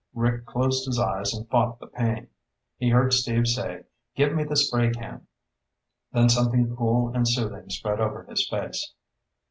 [0.15, 2.27] Rick closed his eyes and fought the pain.
[2.77, 3.83] He heard Steve say,
[4.15, 5.27] "Give me the spray can."
[6.11, 8.95] Then something cool and soothing spread over his face.